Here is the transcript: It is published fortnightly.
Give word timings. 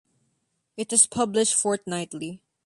It 0.77 0.91
is 0.93 1.05
published 1.05 1.53
fortnightly. 1.53 2.41